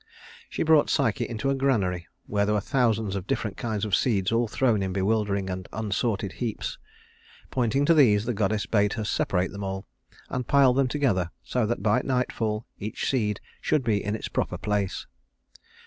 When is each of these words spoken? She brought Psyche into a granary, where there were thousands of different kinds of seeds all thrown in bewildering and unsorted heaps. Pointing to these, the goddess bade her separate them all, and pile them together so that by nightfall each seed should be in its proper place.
She 0.49 0.63
brought 0.63 0.89
Psyche 0.89 1.29
into 1.29 1.51
a 1.51 1.53
granary, 1.53 2.07
where 2.25 2.47
there 2.47 2.55
were 2.55 2.59
thousands 2.59 3.15
of 3.15 3.27
different 3.27 3.55
kinds 3.55 3.85
of 3.85 3.95
seeds 3.95 4.31
all 4.31 4.47
thrown 4.47 4.81
in 4.81 4.93
bewildering 4.93 5.47
and 5.47 5.69
unsorted 5.71 6.31
heaps. 6.41 6.79
Pointing 7.51 7.85
to 7.85 7.93
these, 7.93 8.25
the 8.25 8.33
goddess 8.33 8.65
bade 8.65 8.93
her 8.93 9.03
separate 9.03 9.51
them 9.51 9.63
all, 9.63 9.85
and 10.27 10.47
pile 10.47 10.73
them 10.73 10.87
together 10.87 11.29
so 11.43 11.67
that 11.67 11.83
by 11.83 12.01
nightfall 12.03 12.65
each 12.79 13.07
seed 13.07 13.41
should 13.61 13.83
be 13.83 14.03
in 14.03 14.15
its 14.15 14.27
proper 14.27 14.57
place. 14.57 15.05